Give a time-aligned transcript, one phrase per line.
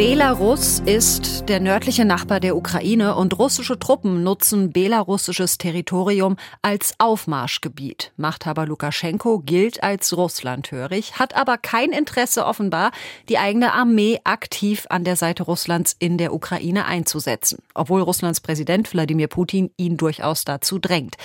[0.00, 8.10] Belarus ist der nördliche Nachbar der Ukraine und russische Truppen nutzen belarussisches Territorium als Aufmarschgebiet.
[8.16, 12.92] Machthaber Lukaschenko gilt als russlandhörig, hat aber kein Interesse offenbar,
[13.28, 18.90] die eigene Armee aktiv an der Seite Russlands in der Ukraine einzusetzen, obwohl Russlands Präsident
[18.94, 21.16] Wladimir Putin ihn durchaus dazu drängt.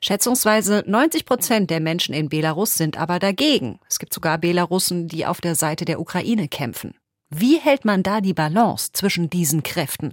[0.00, 3.80] Schätzungsweise 90 Prozent der Menschen in Belarus sind aber dagegen.
[3.88, 6.94] Es gibt sogar Belarussen, die auf der Seite der Ukraine kämpfen.
[7.32, 10.12] Wie hält man da die Balance zwischen diesen Kräften?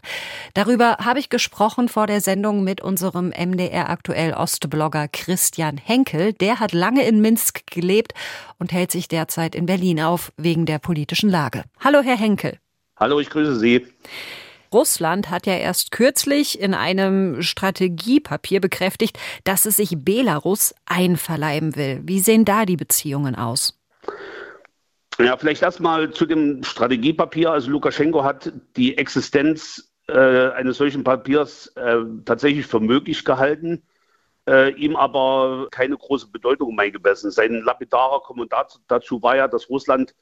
[0.53, 6.33] Darüber habe ich gesprochen vor der Sendung mit unserem MDR aktuell Ostblogger Christian Henkel.
[6.33, 8.13] Der hat lange in Minsk gelebt
[8.59, 11.63] und hält sich derzeit in Berlin auf wegen der politischen Lage.
[11.79, 12.59] Hallo, Herr Henkel.
[12.99, 13.87] Hallo, ich grüße Sie.
[14.71, 21.99] Russland hat ja erst kürzlich in einem Strategiepapier bekräftigt, dass es sich Belarus einverleiben will.
[22.03, 23.73] Wie sehen da die Beziehungen aus?
[25.19, 27.51] Ja, vielleicht erstmal zu dem Strategiepapier.
[27.51, 33.83] Also Lukaschenko hat die Existenz äh, eines solchen Papiers äh, tatsächlich für möglich gehalten,
[34.47, 37.31] äh, ihm aber keine große Bedeutung beigemessen.
[37.31, 40.13] Sein lapidarer Kommentar dazu war ja, dass Russland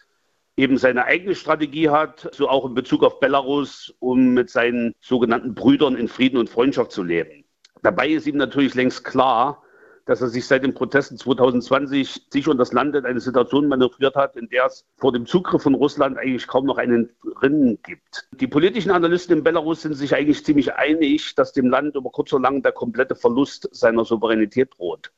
[0.57, 5.53] eben seine eigene Strategie hat, so auch in Bezug auf Belarus, um mit seinen sogenannten
[5.53, 7.43] Brüdern in Frieden und Freundschaft zu leben.
[7.83, 9.61] Dabei ist ihm natürlich längst klar,
[10.05, 14.15] dass er sich seit den Protesten 2020 sich und das Land in eine Situation manövriert
[14.15, 17.09] hat, in der es vor dem Zugriff von Russland eigentlich kaum noch einen
[17.41, 18.27] Rinnen gibt.
[18.39, 22.31] Die politischen Analysten in Belarus sind sich eigentlich ziemlich einig, dass dem Land über kurz
[22.33, 25.11] oder lang der komplette Verlust seiner Souveränität droht.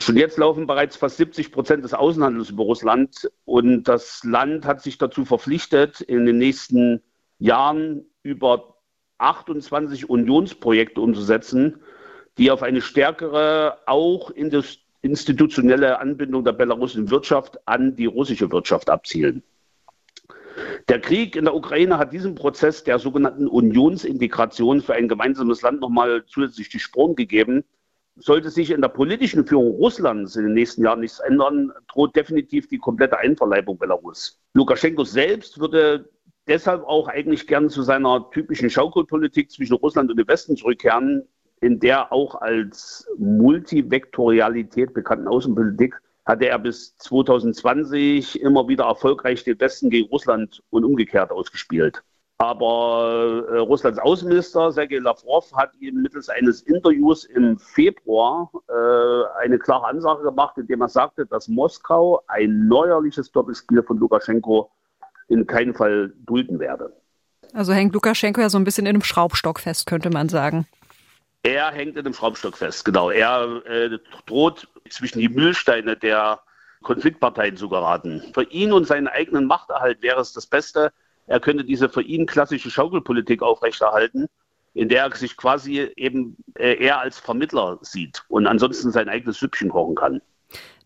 [0.00, 4.82] Schon jetzt laufen bereits fast 70 Prozent des Außenhandels über Russland und das Land hat
[4.82, 7.02] sich dazu verpflichtet, in den nächsten
[7.38, 8.76] Jahren über
[9.18, 11.80] 28 Unionsprojekte umzusetzen,
[12.38, 14.30] die auf eine stärkere, auch
[15.02, 19.42] institutionelle Anbindung der belarussischen Wirtschaft an die russische Wirtschaft abzielen.
[20.88, 25.80] Der Krieg in der Ukraine hat diesem Prozess der sogenannten Unionsintegration für ein gemeinsames Land
[25.80, 27.64] nochmal zusätzlich die Sporen gegeben.
[28.16, 32.68] Sollte sich in der politischen Führung Russlands in den nächsten Jahren nichts ändern, droht definitiv
[32.68, 34.40] die komplette Einverleibung Belarus.
[34.54, 36.08] Lukaschenko selbst würde
[36.48, 41.28] deshalb auch eigentlich gern zu seiner typischen Schaukelpolitik zwischen Russland und dem Westen zurückkehren,
[41.60, 49.58] in der auch als Multivektorialität bekannten Außenpolitik hatte er bis 2020 immer wieder erfolgreich den
[49.60, 52.02] Westen gegen Russland und umgekehrt ausgespielt.
[52.38, 59.58] Aber äh, Russlands Außenminister Sergei Lavrov hat ihm mittels eines Interviews im Februar äh, eine
[59.58, 64.70] klare Ansage gemacht, indem er sagte, dass Moskau ein neuerliches Doppelspiel von Lukaschenko
[65.28, 66.92] in keinen Fall dulden werde.
[67.54, 70.66] Also hängt Lukaschenko ja so ein bisschen in einem Schraubstock fest, könnte man sagen.
[71.46, 73.08] Er hängt in dem Schraubstock fest, genau.
[73.08, 76.40] Er äh, droht zwischen die Mühlsteine der
[76.82, 78.20] Konfliktparteien zu geraten.
[78.34, 80.92] Für ihn und seinen eigenen Machterhalt wäre es das Beste,
[81.28, 84.26] er könnte diese für ihn klassische Schaukelpolitik aufrechterhalten,
[84.74, 89.38] in der er sich quasi eben äh, eher als Vermittler sieht und ansonsten sein eigenes
[89.38, 90.22] Süppchen kochen kann.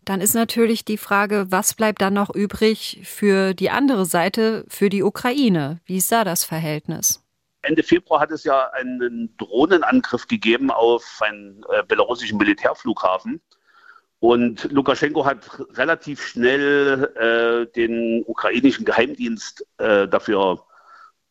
[0.05, 4.89] Dann ist natürlich die Frage, was bleibt dann noch übrig für die andere Seite, für
[4.89, 5.79] die Ukraine?
[5.85, 7.20] Wie ist da das Verhältnis?
[7.61, 13.41] Ende Februar hat es ja einen Drohnenangriff gegeben auf einen äh, belarussischen Militärflughafen.
[14.19, 15.39] Und Lukaschenko hat
[15.73, 20.63] relativ schnell äh, den ukrainischen Geheimdienst äh, dafür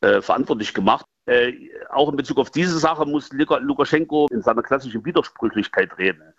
[0.00, 1.06] äh, verantwortlich gemacht.
[1.26, 1.52] Äh,
[1.90, 6.34] auch in Bezug auf diese Sache muss Lukaschenko in seiner klassischen Widersprüchlichkeit reden.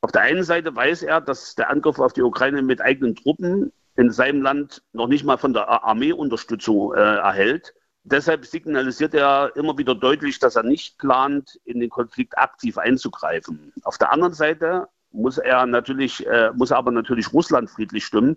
[0.00, 3.72] Auf der einen Seite weiß er, dass der Angriff auf die Ukraine mit eigenen Truppen
[3.94, 7.74] in seinem Land noch nicht mal von der Armee Unterstützung äh, erhält.
[8.08, 13.72] Deshalb signalisiert er immer wieder deutlich, dass er nicht plant, in den Konflikt aktiv einzugreifen.
[13.82, 18.36] Auf der anderen Seite muss er natürlich, äh, muss er aber natürlich Russland friedlich stimmen.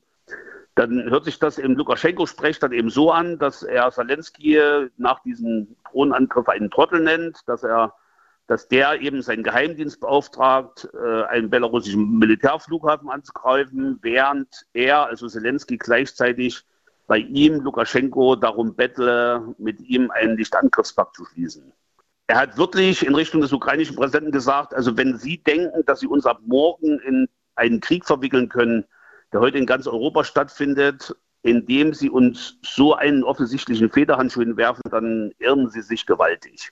[0.74, 4.60] Dann hört sich das im Lukaschenko-Sprech dann eben so an, dass er Zelensky
[4.98, 7.94] nach diesem Drohnenangriff einen Trottel nennt, dass er,
[8.48, 15.78] dass der eben seinen Geheimdienst beauftragt, äh, einen belarussischen Militärflughafen anzugreifen, während er, also Zelensky,
[15.78, 16.66] gleichzeitig
[17.10, 21.74] bei ihm Lukaschenko darum bettle, mit ihm einen Nichtangriffspakt zu schließen.
[22.28, 26.08] Er hat wirklich in Richtung des ukrainischen Präsidenten gesagt, also wenn Sie denken, dass Sie
[26.08, 28.86] uns ab morgen in einen Krieg verwickeln können,
[29.34, 35.32] der heute in ganz Europa stattfindet, indem Sie uns so einen offensichtlichen Federhandschuh hinwerfen, dann
[35.40, 36.70] irren Sie sich gewaltig.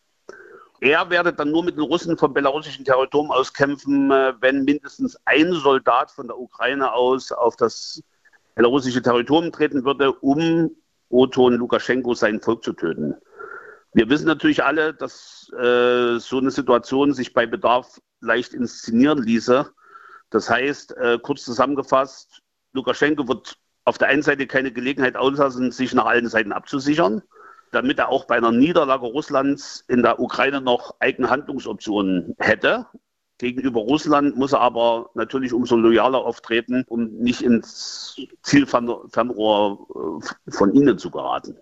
[0.82, 5.18] Er werde dann nur mit den Russen vom belarussischen Territorium aus kämpfen, äh, wenn mindestens
[5.26, 8.04] ein Soldat von der Ukraine aus auf das
[8.58, 10.76] belarussische Territorium treten würde, um
[11.10, 13.16] Oton Lukaschenko sein Volk zu töten.
[13.94, 19.70] Wir wissen natürlich alle, dass äh, so eine Situation sich bei Bedarf leicht inszenieren ließe.
[20.32, 22.42] Das heißt, äh, kurz zusammengefasst,
[22.74, 27.22] Lukaschenko wird auf der einen Seite keine Gelegenheit auslassen, sich nach allen Seiten abzusichern,
[27.72, 32.88] damit er auch bei einer Niederlage Russlands in der Ukraine noch eigene Handlungsoptionen hätte.
[33.38, 40.74] Gegenüber Russland muss er aber natürlich umso loyaler auftreten, um nicht ins Zielfernrohr äh, von
[40.74, 41.56] ihnen zu geraten.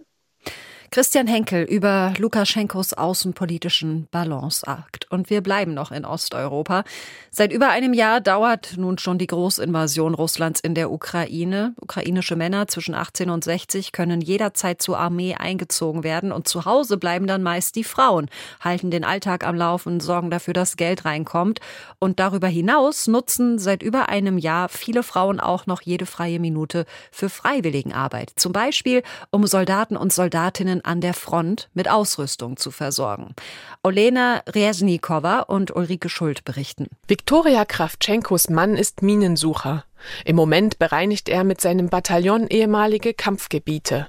[0.95, 5.11] Christian Henkel über Lukaschenkos außenpolitischen Balanceakt.
[5.11, 6.85] Und wir bleiben noch in Osteuropa.
[7.31, 11.73] Seit über einem Jahr dauert nun schon die Großinvasion Russlands in der Ukraine.
[11.81, 16.95] Ukrainische Männer zwischen 18 und 60 können jederzeit zur Armee eingezogen werden und zu Hause
[16.95, 18.29] bleiben dann meist die Frauen,
[18.61, 21.59] halten den Alltag am Laufen, sorgen dafür, dass Geld reinkommt.
[21.99, 26.85] Und darüber hinaus nutzen seit über einem Jahr viele Frauen auch noch jede freie Minute
[27.11, 28.31] für Freiwilligenarbeit.
[28.37, 33.35] Zum Beispiel, um Soldaten und Soldatinnen an der Front mit Ausrüstung zu versorgen.
[33.83, 36.87] Olena Reznikova und Ulrike Schuld berichten.
[37.07, 39.85] Viktoria Kravtschenkos Mann ist Minensucher.
[40.23, 44.07] Im Moment bereinigt er mit seinem Bataillon ehemalige Kampfgebiete.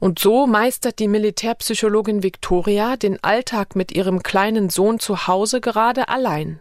[0.00, 6.08] Und so meistert die Militärpsychologin Viktoria den Alltag mit ihrem kleinen Sohn zu Hause gerade
[6.08, 6.60] allein.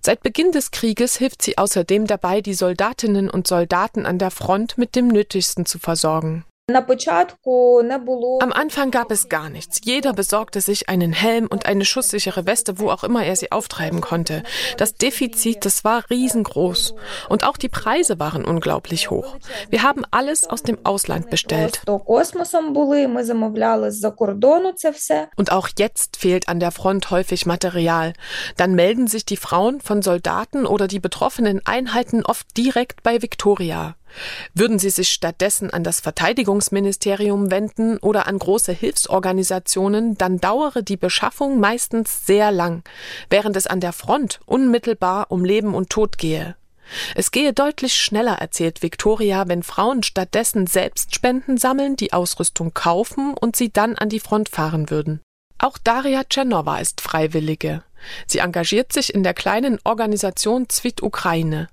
[0.00, 4.78] Seit Beginn des Krieges hilft sie außerdem dabei, die Soldatinnen und Soldaten an der Front
[4.78, 6.44] mit dem Nötigsten zu versorgen.
[6.70, 9.80] Am Anfang gab es gar nichts.
[9.84, 14.02] Jeder besorgte sich einen Helm und eine schusssichere Weste, wo auch immer er sie auftreiben
[14.02, 14.42] konnte.
[14.76, 16.94] Das Defizit, das war riesengroß.
[17.30, 19.38] Und auch die Preise waren unglaublich hoch.
[19.70, 21.80] Wir haben alles aus dem Ausland bestellt.
[25.36, 28.12] Und auch jetzt fehlt an der Front häufig Material.
[28.58, 33.94] Dann melden sich die Frauen von Soldaten oder die betroffenen Einheiten oft direkt bei Victoria.
[34.54, 40.96] Würden sie sich stattdessen an das Verteidigungsministerium wenden oder an große Hilfsorganisationen, dann dauere die
[40.96, 42.82] Beschaffung meistens sehr lang,
[43.30, 46.56] während es an der Front unmittelbar um Leben und Tod gehe.
[47.14, 53.34] Es gehe deutlich schneller, erzählt Victoria, wenn Frauen stattdessen selbst Spenden sammeln, die Ausrüstung kaufen
[53.34, 55.20] und sie dann an die Front fahren würden.
[55.58, 57.82] Auch Daria Tschernova ist Freiwillige.
[58.26, 61.68] Sie engagiert sich in der kleinen Organisation Zwit Ukraine.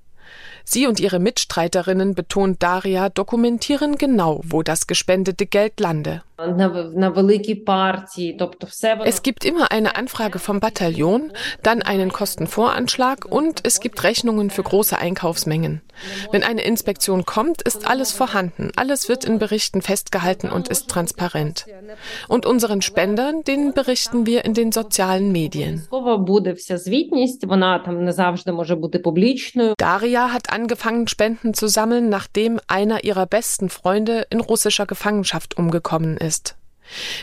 [0.65, 6.23] Sie und ihre Mitstreiterinnen, betont Daria, dokumentieren genau, wo das gespendete Geld lande.
[9.05, 11.31] Es gibt immer eine Anfrage vom Bataillon,
[11.63, 15.81] dann einen Kostenvoranschlag und es gibt Rechnungen für große Einkaufsmengen.
[16.31, 21.67] Wenn eine Inspektion kommt, ist alles vorhanden, alles wird in Berichten festgehalten und ist transparent.
[22.27, 25.88] Und unseren Spendern, denen berichten wir in den sozialen Medien.
[29.77, 36.17] Daria hat angefangen, Spenden zu sammeln, nachdem einer ihrer besten Freunde in russischer Gefangenschaft umgekommen
[36.17, 36.25] ist.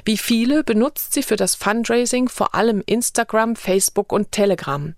[0.05, 4.95] Wie viele benutzt sie für das Fundraising vor allem Instagram, Facebook und Telegram.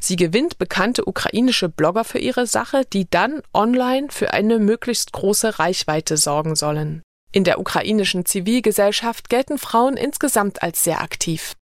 [0.00, 5.58] Sie gewinnt bekannte ukrainische Blogger für ihre Sache, die dann online für eine möglichst große
[5.58, 7.02] Reichweite sorgen sollen.
[7.32, 11.54] In der ukrainischen Zivilgesellschaft gelten Frauen insgesamt als sehr aktiv.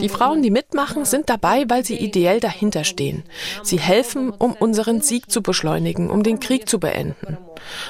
[0.00, 3.24] Die Frauen, die mitmachen, sind dabei, weil sie ideell dahinter stehen.
[3.62, 7.38] Sie helfen, um unseren Sieg zu beschleunigen, um den Krieg zu beenden.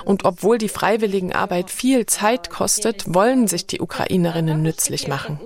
[0.04, 5.38] Und obwohl die Freiwilligenarbeit viel Zeit kostet, wollen sich die Ukrainerinnen nützlich machen.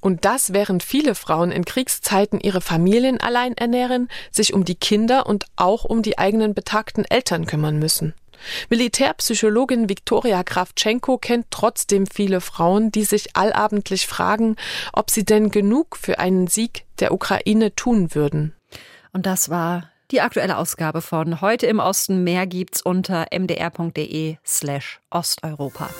[0.00, 5.26] Und das, während viele Frauen in Kriegszeiten ihre Familien allein ernähren, sich um die Kinder
[5.26, 8.14] und auch um die eigenen betagten Eltern kümmern müssen.
[8.68, 14.56] Militärpsychologin Viktoria Kravtschenko kennt trotzdem viele Frauen, die sich allabendlich fragen,
[14.92, 18.54] ob sie denn genug für einen Sieg der Ukraine tun würden.
[19.12, 22.22] Und das war die aktuelle Ausgabe von Heute im Osten.
[22.22, 25.90] Mehr gibt's unter mdr.de slash Osteuropa.